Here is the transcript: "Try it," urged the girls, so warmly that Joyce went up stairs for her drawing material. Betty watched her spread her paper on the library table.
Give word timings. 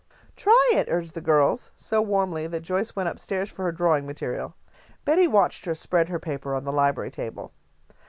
"Try 0.35 0.71
it," 0.73 0.87
urged 0.89 1.13
the 1.13 1.21
girls, 1.21 1.69
so 1.75 2.01
warmly 2.01 2.47
that 2.47 2.61
Joyce 2.63 2.95
went 2.95 3.07
up 3.07 3.19
stairs 3.19 3.51
for 3.51 3.65
her 3.65 3.71
drawing 3.71 4.07
material. 4.07 4.55
Betty 5.05 5.27
watched 5.27 5.65
her 5.65 5.75
spread 5.75 6.09
her 6.09 6.17
paper 6.19 6.55
on 6.55 6.63
the 6.63 6.71
library 6.73 7.11
table. 7.11 7.51